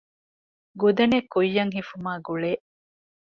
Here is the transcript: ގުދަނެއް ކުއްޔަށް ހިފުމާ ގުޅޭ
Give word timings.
ގުދަނެއް 0.81 1.29
ކުއްޔަށް 1.33 1.73
ހިފުމާ 1.77 2.11
ގުޅޭ 2.27 2.51